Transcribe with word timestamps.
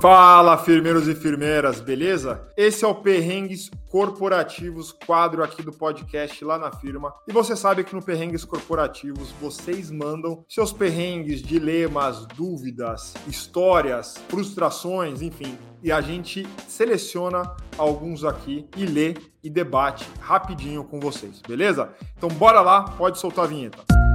Fala, 0.00 0.56
firmeiros 0.56 1.06
e 1.08 1.14
firmeiras, 1.14 1.78
beleza? 1.78 2.48
Esse 2.56 2.86
é 2.86 2.88
o 2.88 2.94
Perrengues 2.94 3.70
Corporativos, 3.90 4.92
quadro 4.92 5.44
aqui 5.44 5.62
do 5.62 5.72
podcast 5.72 6.42
lá 6.42 6.56
na 6.56 6.72
firma. 6.72 7.12
E 7.28 7.32
você 7.34 7.54
sabe 7.54 7.84
que 7.84 7.94
no 7.94 8.02
Perrengues 8.02 8.42
Corporativos 8.42 9.30
vocês 9.32 9.90
mandam 9.90 10.42
seus 10.48 10.72
perrengues, 10.72 11.42
dilemas, 11.42 12.24
dúvidas, 12.34 13.12
histórias, 13.28 14.14
frustrações, 14.30 15.20
enfim. 15.20 15.58
E 15.82 15.92
a 15.92 16.00
gente 16.00 16.48
seleciona 16.66 17.54
alguns 17.76 18.24
aqui 18.24 18.66
e 18.78 18.86
lê 18.86 19.14
e 19.44 19.50
debate 19.50 20.08
rapidinho 20.18 20.82
com 20.82 20.98
vocês, 20.98 21.42
beleza? 21.46 21.92
Então 22.16 22.30
bora 22.30 22.62
lá, 22.62 22.84
pode 22.84 23.18
soltar 23.18 23.44
a 23.44 23.48
vinheta. 23.48 24.09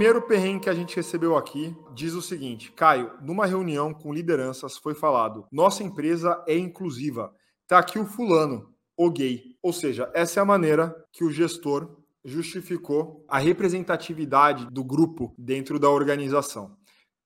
Primeiro 0.00 0.22
perrengue 0.22 0.60
que 0.60 0.70
a 0.70 0.74
gente 0.74 0.96
recebeu 0.96 1.36
aqui 1.36 1.76
diz 1.92 2.14
o 2.14 2.22
seguinte: 2.22 2.72
Caio, 2.72 3.12
numa 3.20 3.44
reunião 3.44 3.92
com 3.92 4.14
lideranças 4.14 4.78
foi 4.78 4.94
falado: 4.94 5.46
nossa 5.52 5.84
empresa 5.84 6.42
é 6.48 6.56
inclusiva. 6.56 7.34
Tá 7.68 7.78
aqui 7.78 7.98
o 7.98 8.06
fulano, 8.06 8.74
o 8.96 9.10
gay. 9.10 9.58
Ou 9.62 9.74
seja, 9.74 10.10
essa 10.14 10.40
é 10.40 10.42
a 10.42 10.46
maneira 10.46 10.96
que 11.12 11.22
o 11.22 11.30
gestor 11.30 11.98
justificou 12.24 13.26
a 13.28 13.38
representatividade 13.38 14.66
do 14.70 14.82
grupo 14.82 15.34
dentro 15.36 15.78
da 15.78 15.90
organização. 15.90 16.74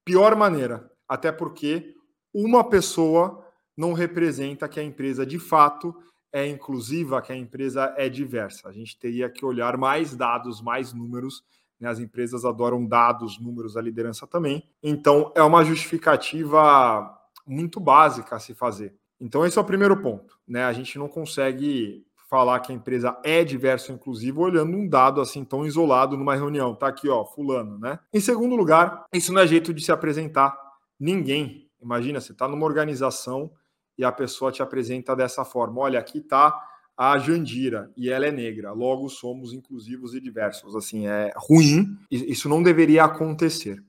Pior 0.04 0.34
maneira, 0.34 0.90
até 1.08 1.30
porque 1.30 1.94
uma 2.34 2.68
pessoa 2.68 3.46
não 3.76 3.92
representa 3.92 4.68
que 4.68 4.80
a 4.80 4.84
empresa 4.84 5.24
de 5.24 5.38
fato 5.38 5.94
é 6.32 6.44
inclusiva, 6.48 7.22
que 7.22 7.30
a 7.30 7.36
empresa 7.36 7.94
é 7.96 8.08
diversa. 8.08 8.68
A 8.68 8.72
gente 8.72 8.98
teria 8.98 9.30
que 9.30 9.44
olhar 9.44 9.76
mais 9.76 10.16
dados, 10.16 10.60
mais 10.60 10.92
números 10.92 11.44
né? 11.80 11.88
As 11.88 11.98
empresas 11.98 12.44
adoram 12.44 12.86
dados, 12.86 13.38
números, 13.40 13.76
a 13.76 13.82
liderança 13.82 14.26
também. 14.26 14.62
Então, 14.82 15.32
é 15.34 15.42
uma 15.42 15.64
justificativa 15.64 17.18
muito 17.46 17.78
básica 17.78 18.36
a 18.36 18.40
se 18.40 18.54
fazer. 18.54 18.94
Então, 19.20 19.44
esse 19.44 19.58
é 19.58 19.60
o 19.60 19.64
primeiro 19.64 19.96
ponto. 19.96 20.38
Né? 20.46 20.64
A 20.64 20.72
gente 20.72 20.98
não 20.98 21.08
consegue 21.08 22.04
falar 22.28 22.60
que 22.60 22.72
a 22.72 22.74
empresa 22.74 23.16
é 23.22 23.44
diversa 23.44 23.92
ou 23.92 23.96
inclusiva 23.96 24.40
olhando 24.40 24.76
um 24.76 24.88
dado 24.88 25.20
assim 25.20 25.44
tão 25.44 25.64
isolado 25.64 26.16
numa 26.16 26.34
reunião. 26.34 26.74
Tá 26.74 26.88
aqui, 26.88 27.08
ó, 27.08 27.24
fulano, 27.24 27.78
né? 27.78 27.98
Em 28.12 28.20
segundo 28.20 28.56
lugar, 28.56 29.04
isso 29.12 29.32
não 29.32 29.40
é 29.40 29.46
jeito 29.46 29.72
de 29.72 29.84
se 29.84 29.92
apresentar 29.92 30.58
ninguém. 30.98 31.70
Imagina, 31.80 32.20
você 32.20 32.32
está 32.32 32.48
numa 32.48 32.66
organização 32.66 33.52
e 33.96 34.04
a 34.04 34.10
pessoa 34.10 34.50
te 34.50 34.62
apresenta 34.62 35.14
dessa 35.14 35.44
forma. 35.44 35.80
Olha, 35.80 36.00
aqui 36.00 36.18
está 36.18 36.58
a 36.96 37.18
Jandira 37.18 37.90
e 37.96 38.10
ela 38.10 38.26
é 38.26 38.30
negra. 38.30 38.72
Logo 38.72 39.08
somos 39.08 39.52
inclusivos 39.52 40.14
e 40.14 40.20
diversos. 40.20 40.76
Assim, 40.76 41.06
é 41.06 41.30
ruim. 41.36 41.96
Isso 42.10 42.48
não 42.48 42.62
deveria 42.62 43.04
acontecer. 43.04 43.82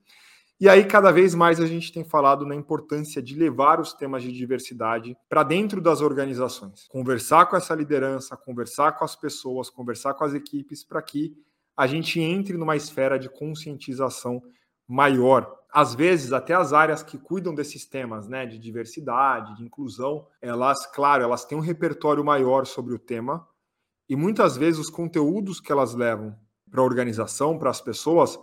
E 0.58 0.70
aí, 0.70 0.86
cada 0.86 1.12
vez 1.12 1.36
mais 1.36 1.60
a 1.60 1.68
gente 1.68 1.92
tem 1.92 2.06
falado 2.06 2.46
na 2.46 2.56
importância 2.56 3.22
de 3.22 3.36
levar 3.36 3.82
os 3.82 3.94
temas 3.94 4.24
de 4.24 4.32
diversidade 4.32 5.16
para 5.28 5.44
dentro 5.44 5.82
das 5.82 6.00
organizações. 6.00 6.88
Conversar 6.88 7.48
com 7.48 7.58
essa 7.58 7.76
liderança, 7.76 8.38
conversar 8.38 8.94
com 8.94 9.04
as 9.04 9.18
pessoas, 9.18 9.70
conversar 9.70 10.14
com 10.14 10.24
as 10.24 10.34
equipes 10.34 10.82
para 10.82 11.02
que 11.02 11.34
a 11.76 11.86
gente 11.86 12.22
entre 12.22 12.58
numa 12.58 12.78
esfera 12.78 13.20
de 13.20 13.28
conscientização 13.28 14.42
maior 14.88 15.56
às 15.76 15.94
vezes 15.94 16.32
até 16.32 16.54
as 16.54 16.72
áreas 16.72 17.04
que 17.04 17.18
cuidam 17.18 17.54
desses 17.54 17.86
temas, 17.86 18.30
né, 18.30 18.46
de 18.46 18.58
diversidade, 18.58 19.58
de 19.58 19.64
inclusão, 19.66 20.26
elas, 20.42 20.86
claro, 20.86 21.22
elas 21.22 21.44
têm 21.44 21.58
um 21.58 21.62
repertório 21.62 22.24
maior 22.24 22.66
sobre 22.66 22.94
o 22.94 23.00
tema 23.00 23.46
e 24.08 24.16
muitas 24.16 24.56
vezes 24.56 24.80
os 24.80 24.90
conteúdos 24.90 25.60
que 25.60 25.74
elas 25.74 25.94
levam 25.94 26.34
para 26.72 26.80
a 26.80 26.86
organização, 26.86 27.60
para 27.60 27.70
as 27.70 27.82
pessoas, 27.82 28.40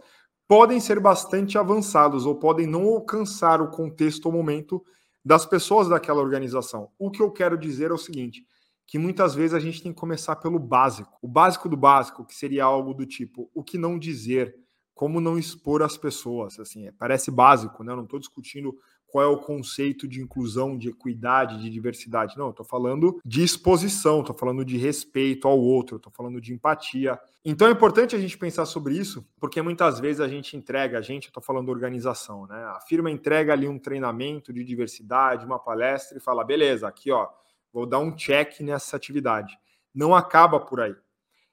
podem 0.46 0.78
ser 0.78 1.00
bastante 1.00 1.56
avançados 1.56 2.26
ou 2.26 2.34
podem 2.34 2.66
não 2.66 2.82
alcançar 2.82 3.62
o 3.62 3.70
contexto 3.70 4.26
ou 4.26 4.32
momento 4.32 4.84
das 5.24 5.46
pessoas 5.46 5.88
daquela 5.88 6.20
organização. 6.20 6.90
O 6.98 7.10
que 7.10 7.22
eu 7.22 7.30
quero 7.30 7.56
dizer 7.56 7.90
é 7.90 7.94
o 7.94 7.98
seguinte, 7.98 8.44
que 8.86 8.98
muitas 8.98 9.34
vezes 9.34 9.54
a 9.54 9.58
gente 9.58 9.82
tem 9.82 9.90
que 9.90 9.98
começar 9.98 10.36
pelo 10.36 10.58
básico. 10.58 11.16
O 11.22 11.28
básico 11.28 11.66
do 11.66 11.78
básico, 11.78 12.26
que 12.26 12.34
seria 12.34 12.64
algo 12.64 12.92
do 12.92 13.06
tipo, 13.06 13.50
o 13.54 13.64
que 13.64 13.78
não 13.78 13.98
dizer, 13.98 14.54
como 14.94 15.20
não 15.20 15.38
expor 15.38 15.82
as 15.82 15.96
pessoas. 15.96 16.58
Assim, 16.58 16.86
é, 16.86 16.92
parece 16.92 17.30
básico, 17.30 17.82
né? 17.82 17.92
Eu 17.92 17.96
não 17.96 18.04
estou 18.04 18.18
discutindo 18.18 18.76
qual 19.12 19.24
é 19.24 19.28
o 19.28 19.36
conceito 19.36 20.08
de 20.08 20.22
inclusão, 20.22 20.76
de 20.76 20.88
equidade, 20.88 21.60
de 21.60 21.68
diversidade. 21.68 22.36
Não, 22.38 22.48
estou 22.48 22.64
falando 22.64 23.20
de 23.22 23.42
exposição, 23.42 24.20
estou 24.20 24.34
falando 24.34 24.64
de 24.64 24.78
respeito 24.78 25.46
ao 25.46 25.58
outro, 25.58 25.98
estou 25.98 26.10
falando 26.10 26.40
de 26.40 26.54
empatia. 26.54 27.20
Então 27.44 27.68
é 27.68 27.72
importante 27.72 28.16
a 28.16 28.18
gente 28.18 28.38
pensar 28.38 28.64
sobre 28.64 28.96
isso, 28.96 29.26
porque 29.38 29.60
muitas 29.60 30.00
vezes 30.00 30.20
a 30.20 30.28
gente 30.28 30.56
entrega, 30.56 30.96
a 30.98 31.02
gente, 31.02 31.26
estou 31.26 31.42
falando 31.42 31.68
organização, 31.68 32.46
né? 32.46 32.64
A 32.74 32.80
firma 32.80 33.10
entrega 33.10 33.52
ali 33.52 33.68
um 33.68 33.78
treinamento 33.78 34.50
de 34.50 34.64
diversidade, 34.64 35.44
uma 35.44 35.58
palestra 35.58 36.16
e 36.16 36.20
fala, 36.20 36.42
beleza, 36.42 36.88
aqui 36.88 37.10
ó, 37.10 37.28
vou 37.70 37.84
dar 37.84 37.98
um 37.98 38.16
check 38.16 38.60
nessa 38.60 38.96
atividade. 38.96 39.58
Não 39.94 40.14
acaba 40.14 40.58
por 40.58 40.80
aí 40.80 40.96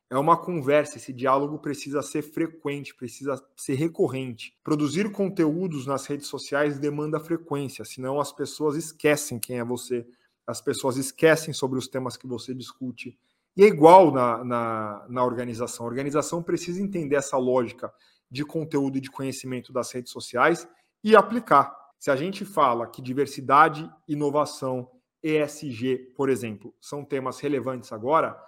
é 0.09 0.17
uma 0.17 0.35
conversa, 0.35 0.97
esse 0.97 1.13
diálogo 1.13 1.59
precisa 1.59 2.01
ser 2.01 2.23
frequente, 2.23 2.95
precisa 2.95 3.41
ser 3.55 3.75
recorrente. 3.75 4.57
Produzir 4.63 5.11
conteúdos 5.11 5.85
nas 5.85 6.07
redes 6.07 6.27
sociais 6.27 6.79
demanda 6.79 7.19
frequência, 7.19 7.85
senão 7.85 8.19
as 8.19 8.31
pessoas 8.31 8.75
esquecem 8.75 9.37
quem 9.37 9.59
é 9.59 9.63
você, 9.63 10.07
as 10.47 10.59
pessoas 10.59 10.97
esquecem 10.97 11.53
sobre 11.53 11.77
os 11.77 11.87
temas 11.87 12.17
que 12.17 12.25
você 12.25 12.55
discute. 12.55 13.15
E 13.55 13.63
é 13.63 13.67
igual 13.67 14.11
na, 14.11 14.43
na, 14.43 15.05
na 15.07 15.23
organização. 15.23 15.85
A 15.85 15.89
organização 15.89 16.41
precisa 16.41 16.81
entender 16.81 17.15
essa 17.15 17.37
lógica 17.37 17.93
de 18.31 18.43
conteúdo 18.43 18.97
e 18.97 19.01
de 19.01 19.11
conhecimento 19.11 19.71
das 19.71 19.91
redes 19.91 20.11
sociais 20.11 20.67
e 21.03 21.15
aplicar. 21.15 21.75
Se 21.99 22.09
a 22.09 22.15
gente 22.15 22.45
fala 22.45 22.87
que 22.87 23.01
diversidade, 23.01 23.87
inovação, 24.07 24.89
ESG, 25.21 26.13
por 26.15 26.29
exemplo, 26.29 26.73
são 26.79 27.03
temas 27.03 27.39
relevantes 27.39 27.91
agora, 27.91 28.39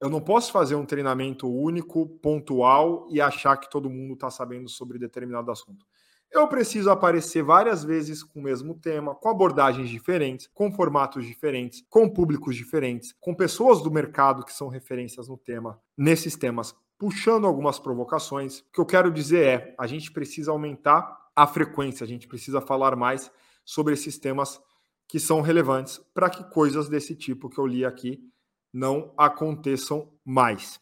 eu 0.00 0.08
não 0.08 0.20
posso 0.20 0.50
fazer 0.50 0.74
um 0.74 0.86
treinamento 0.86 1.46
único, 1.46 2.06
pontual 2.20 3.06
e 3.10 3.20
achar 3.20 3.56
que 3.58 3.70
todo 3.70 3.90
mundo 3.90 4.14
está 4.14 4.30
sabendo 4.30 4.68
sobre 4.68 4.98
determinado 4.98 5.50
assunto. 5.50 5.84
Eu 6.32 6.46
preciso 6.46 6.90
aparecer 6.90 7.42
várias 7.42 7.84
vezes 7.84 8.22
com 8.22 8.38
o 8.38 8.42
mesmo 8.42 8.74
tema, 8.74 9.14
com 9.14 9.28
abordagens 9.28 9.90
diferentes, 9.90 10.48
com 10.54 10.72
formatos 10.72 11.26
diferentes, 11.26 11.84
com 11.90 12.08
públicos 12.08 12.54
diferentes, 12.54 13.12
com 13.20 13.34
pessoas 13.34 13.82
do 13.82 13.90
mercado 13.90 14.44
que 14.44 14.52
são 14.52 14.68
referências 14.68 15.28
no 15.28 15.36
tema, 15.36 15.78
nesses 15.98 16.36
temas, 16.36 16.74
puxando 16.96 17.46
algumas 17.46 17.80
provocações. 17.80 18.60
O 18.60 18.64
que 18.72 18.80
eu 18.80 18.86
quero 18.86 19.10
dizer 19.10 19.44
é: 19.44 19.74
a 19.76 19.88
gente 19.88 20.12
precisa 20.12 20.52
aumentar 20.52 21.18
a 21.34 21.46
frequência, 21.48 22.04
a 22.04 22.06
gente 22.06 22.28
precisa 22.28 22.60
falar 22.60 22.94
mais 22.94 23.30
sobre 23.64 23.94
esses 23.94 24.16
temas 24.16 24.60
que 25.08 25.18
são 25.18 25.40
relevantes 25.40 25.98
para 26.14 26.30
que 26.30 26.44
coisas 26.44 26.88
desse 26.88 27.16
tipo 27.16 27.50
que 27.50 27.58
eu 27.58 27.66
li 27.66 27.84
aqui 27.84 28.30
não 28.72 29.12
aconteçam 29.16 30.08
mais. 30.24 30.78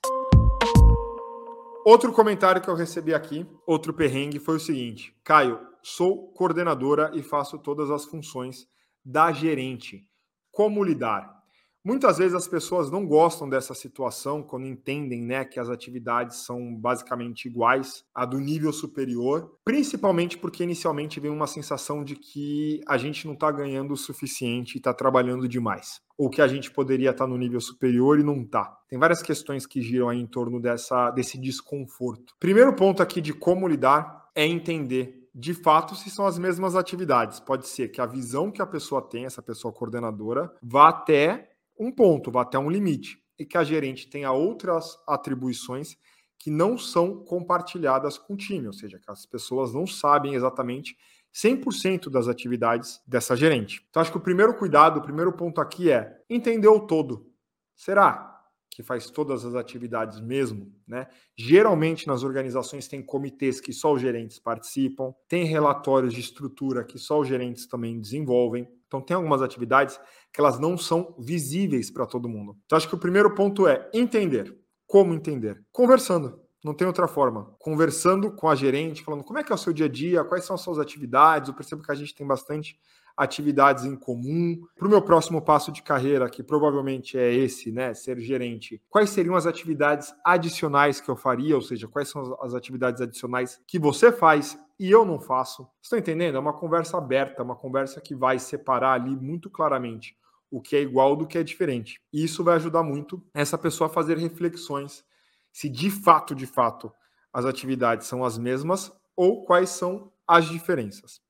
Outro 1.84 2.12
comentário 2.12 2.60
que 2.60 2.68
eu 2.68 2.74
recebi 2.74 3.14
aqui, 3.14 3.46
outro 3.66 3.94
perrengue, 3.94 4.38
foi 4.38 4.56
o 4.56 4.60
seguinte: 4.60 5.16
Caio, 5.24 5.58
sou 5.82 6.32
coordenadora 6.32 7.10
e 7.14 7.22
faço 7.22 7.58
todas 7.58 7.90
as 7.90 8.04
funções 8.04 8.66
da 9.04 9.32
gerente. 9.32 10.06
Como 10.50 10.84
lidar? 10.84 11.37
Muitas 11.84 12.18
vezes 12.18 12.34
as 12.34 12.48
pessoas 12.48 12.90
não 12.90 13.06
gostam 13.06 13.48
dessa 13.48 13.72
situação 13.72 14.42
quando 14.42 14.66
entendem 14.66 15.22
né, 15.22 15.44
que 15.44 15.60
as 15.60 15.70
atividades 15.70 16.44
são 16.44 16.74
basicamente 16.74 17.46
iguais 17.46 18.04
à 18.14 18.24
do 18.24 18.38
nível 18.38 18.72
superior, 18.72 19.54
principalmente 19.64 20.36
porque 20.36 20.64
inicialmente 20.64 21.20
vem 21.20 21.30
uma 21.30 21.46
sensação 21.46 22.04
de 22.04 22.16
que 22.16 22.80
a 22.86 22.98
gente 22.98 23.26
não 23.26 23.34
está 23.34 23.50
ganhando 23.50 23.94
o 23.94 23.96
suficiente 23.96 24.74
e 24.74 24.78
está 24.78 24.92
trabalhando 24.92 25.48
demais. 25.48 26.00
Ou 26.16 26.28
que 26.28 26.42
a 26.42 26.48
gente 26.48 26.70
poderia 26.70 27.10
estar 27.10 27.24
tá 27.24 27.30
no 27.30 27.38
nível 27.38 27.60
superior 27.60 28.18
e 28.18 28.24
não 28.24 28.42
está. 28.42 28.76
Tem 28.88 28.98
várias 28.98 29.22
questões 29.22 29.66
que 29.66 29.80
giram 29.80 30.08
aí 30.08 30.18
em 30.18 30.26
torno 30.26 30.60
dessa, 30.60 31.10
desse 31.12 31.38
desconforto. 31.38 32.34
Primeiro 32.40 32.74
ponto 32.74 33.02
aqui 33.02 33.20
de 33.20 33.32
como 33.32 33.68
lidar 33.68 34.28
é 34.34 34.44
entender 34.44 35.28
de 35.34 35.54
fato 35.54 35.94
se 35.94 36.10
são 36.10 36.26
as 36.26 36.36
mesmas 36.38 36.74
atividades. 36.74 37.38
Pode 37.38 37.68
ser 37.68 37.88
que 37.88 38.00
a 38.00 38.06
visão 38.06 38.50
que 38.50 38.60
a 38.60 38.66
pessoa 38.66 39.00
tem, 39.00 39.24
essa 39.24 39.40
pessoa 39.40 39.72
coordenadora, 39.72 40.52
vá 40.60 40.88
até 40.88 41.48
um 41.78 41.92
ponto, 41.92 42.30
vai 42.30 42.42
até 42.42 42.58
um 42.58 42.70
limite, 42.70 43.22
e 43.38 43.46
que 43.46 43.56
a 43.56 43.64
gerente 43.64 44.08
tenha 44.08 44.32
outras 44.32 44.98
atribuições 45.06 45.96
que 46.38 46.50
não 46.50 46.78
são 46.78 47.24
compartilhadas 47.24 48.16
com 48.16 48.34
o 48.34 48.36
time, 48.36 48.66
ou 48.66 48.72
seja, 48.72 48.98
que 48.98 49.10
as 49.10 49.26
pessoas 49.26 49.72
não 49.72 49.86
sabem 49.86 50.34
exatamente 50.34 50.96
100% 51.34 52.08
das 52.08 52.28
atividades 52.28 53.00
dessa 53.06 53.36
gerente. 53.36 53.84
Então, 53.90 54.00
acho 54.00 54.10
que 54.10 54.18
o 54.18 54.22
primeiro 54.22 54.54
cuidado, 54.54 54.98
o 54.98 55.02
primeiro 55.02 55.32
ponto 55.32 55.60
aqui 55.60 55.90
é 55.90 56.20
entender 56.28 56.68
o 56.68 56.80
todo. 56.80 57.30
Será 57.76 58.36
que 58.70 58.82
faz 58.82 59.10
todas 59.10 59.44
as 59.44 59.54
atividades 59.54 60.20
mesmo? 60.20 60.72
Né? 60.86 61.08
Geralmente, 61.36 62.06
nas 62.06 62.22
organizações, 62.22 62.88
tem 62.88 63.02
comitês 63.02 63.60
que 63.60 63.72
só 63.72 63.92
os 63.92 64.00
gerentes 64.00 64.38
participam, 64.38 65.12
tem 65.28 65.44
relatórios 65.44 66.14
de 66.14 66.20
estrutura 66.20 66.84
que 66.84 66.98
só 66.98 67.20
os 67.20 67.28
gerentes 67.28 67.66
também 67.66 68.00
desenvolvem. 68.00 68.68
Então, 68.88 69.00
tem 69.00 69.14
algumas 69.14 69.42
atividades 69.42 70.00
que 70.32 70.40
elas 70.40 70.58
não 70.58 70.76
são 70.76 71.14
visíveis 71.18 71.90
para 71.90 72.06
todo 72.06 72.28
mundo. 72.28 72.56
Então, 72.64 72.76
acho 72.76 72.88
que 72.88 72.94
o 72.94 72.98
primeiro 72.98 73.34
ponto 73.34 73.68
é 73.68 73.88
entender. 73.94 74.58
Como 74.86 75.14
entender? 75.14 75.62
Conversando. 75.70 76.40
Não 76.64 76.74
tem 76.74 76.86
outra 76.86 77.06
forma. 77.06 77.54
Conversando 77.58 78.32
com 78.32 78.48
a 78.48 78.54
gerente, 78.54 79.04
falando 79.04 79.22
como 79.22 79.38
é 79.38 79.44
que 79.44 79.52
é 79.52 79.54
o 79.54 79.58
seu 79.58 79.72
dia 79.72 79.86
a 79.86 79.88
dia, 79.88 80.24
quais 80.24 80.44
são 80.44 80.54
as 80.54 80.62
suas 80.62 80.78
atividades. 80.78 81.48
Eu 81.48 81.54
percebo 81.54 81.82
que 81.82 81.92
a 81.92 81.94
gente 81.94 82.14
tem 82.14 82.26
bastante 82.26 82.76
atividades 83.18 83.84
em 83.84 83.96
comum. 83.96 84.56
Para 84.76 84.86
o 84.86 84.90
meu 84.90 85.02
próximo 85.02 85.42
passo 85.42 85.72
de 85.72 85.82
carreira, 85.82 86.30
que 86.30 86.42
provavelmente 86.42 87.18
é 87.18 87.34
esse, 87.34 87.72
né, 87.72 87.92
ser 87.92 88.20
gerente, 88.20 88.80
quais 88.88 89.10
seriam 89.10 89.34
as 89.34 89.44
atividades 89.44 90.14
adicionais 90.24 91.00
que 91.00 91.10
eu 91.10 91.16
faria? 91.16 91.56
Ou 91.56 91.60
seja, 91.60 91.88
quais 91.88 92.08
são 92.08 92.38
as 92.40 92.54
atividades 92.54 93.02
adicionais 93.02 93.60
que 93.66 93.78
você 93.78 94.12
faz 94.12 94.56
e 94.78 94.88
eu 94.88 95.04
não 95.04 95.20
faço? 95.20 95.68
Estão 95.82 95.98
entendendo? 95.98 96.36
É 96.36 96.38
uma 96.38 96.52
conversa 96.52 96.96
aberta, 96.96 97.42
uma 97.42 97.56
conversa 97.56 98.00
que 98.00 98.14
vai 98.14 98.38
separar 98.38 98.92
ali 98.92 99.16
muito 99.16 99.50
claramente 99.50 100.16
o 100.50 100.62
que 100.62 100.76
é 100.76 100.80
igual 100.80 101.16
do 101.16 101.26
que 101.26 101.36
é 101.36 101.42
diferente. 101.42 102.00
E 102.12 102.24
isso 102.24 102.44
vai 102.44 102.54
ajudar 102.54 102.82
muito 102.82 103.22
essa 103.34 103.58
pessoa 103.58 103.88
a 103.88 103.92
fazer 103.92 104.16
reflexões 104.16 105.04
se 105.52 105.68
de 105.68 105.90
fato, 105.90 106.34
de 106.34 106.46
fato, 106.46 106.92
as 107.32 107.44
atividades 107.44 108.06
são 108.06 108.24
as 108.24 108.38
mesmas 108.38 108.92
ou 109.16 109.44
quais 109.44 109.70
são 109.70 110.12
as 110.26 110.46
diferenças. 110.46 111.20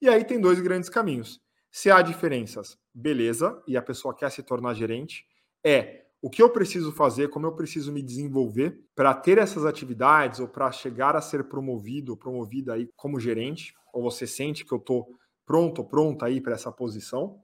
E 0.00 0.08
aí 0.08 0.24
tem 0.24 0.40
dois 0.40 0.60
grandes 0.60 0.88
caminhos. 0.88 1.40
Se 1.70 1.90
há 1.90 2.00
diferenças, 2.00 2.78
beleza, 2.94 3.60
e 3.66 3.76
a 3.76 3.82
pessoa 3.82 4.14
quer 4.14 4.30
se 4.30 4.42
tornar 4.42 4.74
gerente, 4.74 5.26
é 5.64 6.04
o 6.20 6.30
que 6.30 6.42
eu 6.42 6.50
preciso 6.50 6.92
fazer, 6.92 7.28
como 7.28 7.46
eu 7.46 7.54
preciso 7.54 7.92
me 7.92 8.02
desenvolver 8.02 8.80
para 8.94 9.14
ter 9.14 9.38
essas 9.38 9.64
atividades 9.64 10.40
ou 10.40 10.48
para 10.48 10.70
chegar 10.72 11.14
a 11.14 11.20
ser 11.20 11.44
promovido 11.44 12.12
ou 12.12 12.18
promovida 12.18 12.74
aí 12.74 12.88
como 12.96 13.20
gerente, 13.20 13.74
ou 13.92 14.02
você 14.02 14.26
sente 14.26 14.64
que 14.64 14.72
eu 14.72 14.78
estou 14.78 15.08
pronto 15.46 15.84
pronta 15.84 16.26
aí 16.26 16.40
para 16.40 16.54
essa 16.54 16.70
posição. 16.70 17.40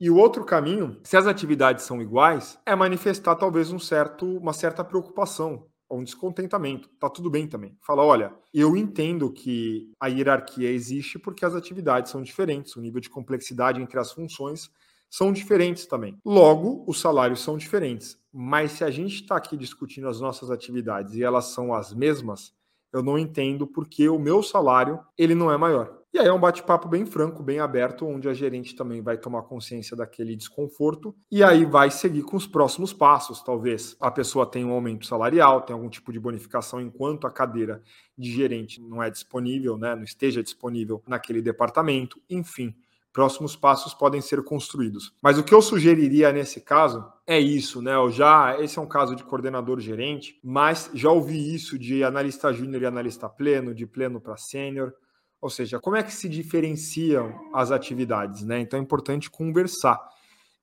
E 0.00 0.10
o 0.10 0.16
outro 0.16 0.44
caminho, 0.44 1.00
se 1.02 1.16
as 1.16 1.26
atividades 1.26 1.84
são 1.84 2.00
iguais, 2.00 2.58
é 2.64 2.74
manifestar 2.74 3.34
talvez 3.34 3.72
um 3.72 3.78
certo, 3.78 4.26
uma 4.38 4.52
certa 4.52 4.84
preocupação 4.84 5.66
um 5.90 6.04
descontentamento. 6.04 6.88
Tá 7.00 7.08
tudo 7.08 7.30
bem 7.30 7.46
também. 7.46 7.76
Fala, 7.80 8.04
olha, 8.04 8.34
eu 8.52 8.76
entendo 8.76 9.32
que 9.32 9.90
a 10.00 10.08
hierarquia 10.08 10.70
existe 10.70 11.18
porque 11.18 11.44
as 11.44 11.54
atividades 11.54 12.10
são 12.10 12.22
diferentes, 12.22 12.76
o 12.76 12.80
nível 12.80 13.00
de 13.00 13.10
complexidade 13.10 13.80
entre 13.80 13.98
as 13.98 14.12
funções 14.12 14.70
são 15.10 15.32
diferentes 15.32 15.86
também. 15.86 16.18
Logo, 16.24 16.84
os 16.86 17.00
salários 17.00 17.40
são 17.40 17.56
diferentes. 17.56 18.18
Mas 18.32 18.72
se 18.72 18.84
a 18.84 18.90
gente 18.90 19.22
está 19.22 19.36
aqui 19.36 19.56
discutindo 19.56 20.08
as 20.08 20.20
nossas 20.20 20.50
atividades 20.50 21.14
e 21.14 21.22
elas 21.22 21.46
são 21.46 21.72
as 21.72 21.94
mesmas, 21.94 22.52
eu 22.92 23.02
não 23.02 23.18
entendo 23.18 23.66
porque 23.66 24.08
o 24.08 24.18
meu 24.18 24.42
salário 24.42 25.00
ele 25.16 25.34
não 25.34 25.50
é 25.50 25.56
maior. 25.56 25.97
E 26.12 26.18
aí 26.18 26.26
é 26.26 26.32
um 26.32 26.40
bate-papo 26.40 26.88
bem 26.88 27.04
franco, 27.04 27.42
bem 27.42 27.60
aberto, 27.60 28.06
onde 28.06 28.28
a 28.28 28.32
gerente 28.32 28.74
também 28.74 29.02
vai 29.02 29.18
tomar 29.18 29.42
consciência 29.42 29.94
daquele 29.94 30.34
desconforto 30.34 31.14
e 31.30 31.44
aí 31.44 31.66
vai 31.66 31.90
seguir 31.90 32.22
com 32.22 32.36
os 32.36 32.46
próximos 32.46 32.94
passos. 32.94 33.42
Talvez 33.42 33.94
a 34.00 34.10
pessoa 34.10 34.46
tenha 34.46 34.66
um 34.66 34.72
aumento 34.72 35.04
salarial, 35.04 35.60
tenha 35.60 35.76
algum 35.76 35.90
tipo 35.90 36.10
de 36.10 36.18
bonificação 36.18 36.80
enquanto 36.80 37.26
a 37.26 37.30
cadeira 37.30 37.82
de 38.16 38.32
gerente 38.32 38.80
não 38.80 39.02
é 39.02 39.10
disponível, 39.10 39.76
né, 39.76 39.94
não 39.94 40.02
esteja 40.02 40.42
disponível 40.42 41.02
naquele 41.06 41.42
departamento, 41.42 42.18
enfim. 42.28 42.74
Próximos 43.12 43.56
passos 43.56 43.92
podem 43.92 44.20
ser 44.20 44.42
construídos. 44.42 45.14
Mas 45.20 45.38
o 45.38 45.42
que 45.42 45.52
eu 45.52 45.60
sugeriria 45.60 46.32
nesse 46.32 46.60
caso 46.60 47.04
é 47.26 47.38
isso, 47.38 47.82
né? 47.82 47.94
Eu 47.94 48.10
já 48.10 48.56
esse 48.60 48.78
é 48.78 48.82
um 48.82 48.86
caso 48.86 49.16
de 49.16 49.24
coordenador 49.24 49.80
gerente, 49.80 50.38
mas 50.42 50.90
já 50.94 51.10
ouvi 51.10 51.54
isso 51.54 51.78
de 51.78 52.04
analista 52.04 52.52
júnior 52.52 52.82
e 52.82 52.86
analista 52.86 53.28
pleno, 53.28 53.74
de 53.74 53.86
pleno 53.86 54.20
para 54.20 54.36
sênior. 54.36 54.94
Ou 55.40 55.50
seja, 55.50 55.78
como 55.78 55.96
é 55.96 56.02
que 56.02 56.12
se 56.12 56.28
diferenciam 56.28 57.32
as 57.54 57.70
atividades, 57.70 58.42
né? 58.42 58.60
Então 58.60 58.78
é 58.78 58.82
importante 58.82 59.30
conversar. 59.30 59.98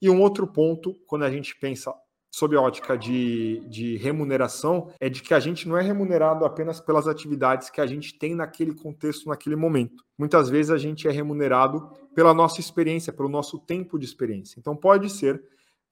E 0.02 0.10
um 0.10 0.22
outro 0.22 0.46
ponto, 0.46 0.94
quando 1.08 1.24
a 1.24 1.32
gente 1.32 1.56
pensa 1.58 1.94
sob 2.30 2.54
a 2.58 2.62
ótica 2.62 2.98
de, 2.98 3.62
de 3.70 3.96
remuneração, 3.96 4.92
é 5.00 5.08
de 5.08 5.22
que 5.24 5.34
a 5.34 5.40
gente 5.40 5.70
não 5.70 5.78
é 5.78 5.82
remunerado 5.82 6.44
apenas 6.44 6.82
pelas 6.82 7.08
atividades 7.08 7.70
que 7.70 7.80
a 7.80 7.88
gente 7.88 8.18
tem 8.20 8.36
naquele 8.36 8.76
contexto, 8.76 9.30
naquele 9.30 9.56
momento. 9.56 10.04
Muitas 10.18 10.50
vezes 10.50 10.70
a 10.70 10.78
gente 10.78 11.08
é 11.08 11.12
remunerado 11.12 11.90
pela 12.14 12.34
nossa 12.34 12.60
experiência, 12.60 13.14
pelo 13.14 13.30
nosso 13.30 13.58
tempo 13.60 13.98
de 13.98 14.04
experiência. 14.04 14.60
Então 14.60 14.76
pode 14.76 15.10
ser 15.10 15.42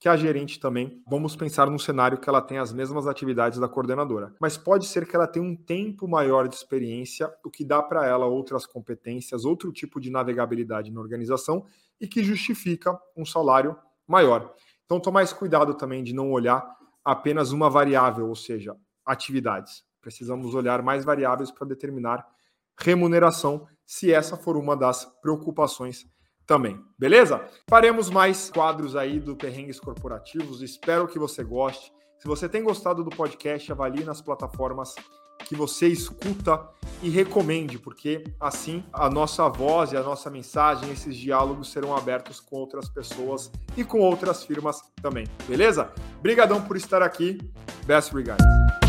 que 0.04 0.10
a 0.10 0.18
gerente 0.18 0.60
também, 0.60 1.02
vamos 1.08 1.34
pensar 1.34 1.70
num 1.70 1.80
cenário 1.80 2.18
que 2.18 2.28
ela 2.28 2.42
tem 2.42 2.58
as 2.58 2.74
mesmas 2.74 3.08
atividades 3.08 3.58
da 3.58 3.70
coordenadora, 3.70 4.36
mas 4.38 4.58
pode 4.58 4.86
ser 4.86 5.08
que 5.08 5.16
ela 5.16 5.26
tenha 5.26 5.46
um 5.46 5.56
tempo 5.56 6.10
maior 6.10 6.50
de 6.50 6.56
experiência, 6.56 7.34
o 7.42 7.50
que 7.50 7.64
dá 7.64 7.82
para 7.82 8.06
ela 8.06 8.26
outras 8.26 8.66
competências, 8.66 9.46
outro 9.46 9.72
tipo 9.72 10.02
de 10.02 10.12
navegabilidade 10.12 10.92
na 10.92 11.00
organização 11.00 11.66
e 12.02 12.06
que 12.06 12.22
justifica 12.22 13.00
um 13.16 13.26
salário 13.26 13.78
maior. 14.06 14.54
Então, 14.84 15.00
tomar 15.00 15.22
mais 15.22 15.32
cuidado 15.32 15.74
também 15.74 16.04
de 16.04 16.14
não 16.14 16.34
olhar 16.34 16.62
apenas 17.02 17.54
uma 17.54 17.70
variável, 17.70 18.28
ou 18.28 18.36
seja, 18.36 18.76
atividades. 19.06 19.86
Precisamos 20.02 20.54
olhar 20.54 20.82
mais 20.82 21.06
variáveis 21.06 21.50
para 21.50 21.66
determinar 21.66 22.28
remuneração, 22.78 23.66
se 23.86 24.12
essa 24.12 24.36
for 24.36 24.58
uma 24.58 24.76
das 24.76 25.06
preocupações 25.22 26.06
também, 26.46 26.80
beleza? 26.98 27.44
Faremos 27.70 28.10
mais 28.10 28.50
quadros 28.50 28.96
aí 28.96 29.20
do 29.20 29.36
Perrengues 29.36 29.80
Corporativos, 29.80 30.62
espero 30.62 31.08
que 31.08 31.20
você 31.20 31.44
goste. 31.44 31.92
Se 32.20 32.28
você 32.28 32.48
tem 32.48 32.64
gostado 32.64 33.04
do 33.04 33.10
podcast, 33.10 33.72
avalie 33.72 34.04
nas 34.04 34.22
plataformas 34.22 34.96
que 35.46 35.56
você 35.56 35.88
escuta 35.88 36.68
e 37.02 37.10
recomende, 37.10 37.78
porque 37.78 38.24
assim 38.40 38.84
a 38.94 39.10
nossa 39.10 39.48
voz 39.50 39.92
e 39.92 39.98
a 39.98 40.04
nossa 40.04 40.30
mensagem, 40.30 40.92
esses 40.92 41.16
diálogos 41.18 41.72
serão 41.72 41.96
abertos 41.96 42.40
com 42.40 42.56
outras 42.56 42.88
pessoas 42.88 43.52
e 43.76 43.84
com 43.84 44.00
outras 44.00 44.44
firmas 44.44 44.82
também, 45.02 45.28
beleza? 45.48 45.92
Obrigadão 46.20 46.62
por 46.62 46.78
estar 46.78 47.02
aqui. 47.02 47.38
Best 47.86 48.14
regards. 48.14 48.83